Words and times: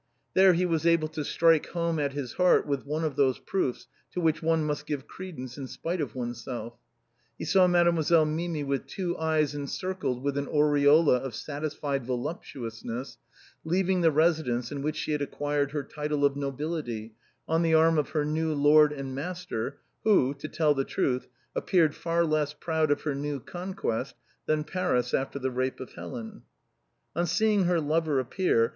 There 0.33 0.53
he 0.53 0.65
was 0.65 0.87
able 0.87 1.09
to 1.09 1.23
strike 1.23 1.67
home 1.67 1.99
at 1.99 2.13
his 2.13 2.33
heart 2.33 2.65
with 2.65 2.87
one 2.87 3.03
of 3.03 3.15
those 3.17 3.37
proofs 3.37 3.85
to 4.13 4.19
which 4.19 4.41
one 4.41 4.63
must 4.63 4.87
give 4.87 5.05
credence 5.07 5.59
in 5.59 5.67
spite 5.67 6.01
of 6.01 6.15
oneself. 6.15 6.73
He 7.37 7.45
saw 7.45 7.67
Made 7.67 7.85
moiselle 7.85 8.25
Mimi, 8.27 8.63
with 8.63 8.87
two 8.87 9.15
eyes 9.19 9.53
encircled 9.53 10.23
with 10.23 10.39
an 10.39 10.47
aureola 10.47 11.17
of 11.19 11.35
satisfied 11.35 12.03
voluptuousness, 12.07 13.19
leaving 13.63 14.01
the 14.01 14.09
residence 14.09 14.71
in 14.71 14.81
which 14.81 14.95
she 14.95 15.11
had 15.11 15.21
acquired 15.21 15.69
her 15.69 15.83
title 15.83 16.25
of 16.25 16.35
nobility, 16.35 17.13
on 17.47 17.61
the 17.61 17.75
arm 17.75 17.99
of 17.99 18.09
her 18.09 18.25
new 18.25 18.55
lord 18.55 18.91
and 18.91 19.13
master, 19.13 19.77
who, 20.03 20.33
to 20.33 20.47
tell 20.47 20.73
the 20.73 20.83
truth, 20.83 21.27
appeared 21.55 21.93
far 21.93 22.25
less 22.25 22.55
MADEMOISELLE 22.55 22.87
MIMI. 22.87 22.87
171 22.87 22.87
proud 22.87 22.91
of 22.91 23.03
his 23.03 23.21
new 23.21 23.39
conquest 23.85 24.15
than 24.47 24.63
Paris 24.63 25.13
after 25.13 25.37
the 25.37 25.51
rape 25.51 25.79
of 25.79 25.93
Helen. 25.93 26.41
On 27.15 27.27
seeing 27.27 27.65
her 27.65 27.79
lover 27.79 28.19
appear. 28.19 28.69